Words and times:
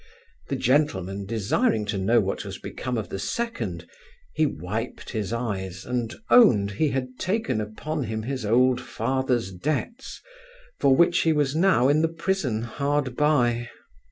The 0.49 0.55
gentleman 0.55 1.27
desiring 1.27 1.85
to 1.85 1.97
know 1.99 2.19
what 2.19 2.43
was 2.43 2.57
become 2.57 2.97
of 2.97 3.09
the 3.09 3.19
second, 3.19 3.87
he 4.33 4.47
wiped 4.47 5.11
his 5.11 5.31
eyes, 5.31 5.85
and 5.85 6.15
owned, 6.31 6.71
he 6.71 6.87
had 6.89 7.19
taken 7.19 7.61
upon 7.61 8.05
him 8.05 8.23
his 8.23 8.43
old 8.43 8.81
father's 8.81 9.51
debts, 9.51 10.19
for 10.79 10.95
which 10.95 11.19
he 11.19 11.33
was 11.33 11.55
now 11.55 11.87
in 11.87 12.01
the 12.01 12.07
prison 12.09 12.63
hard 12.63 13.15
by. 13.15 13.69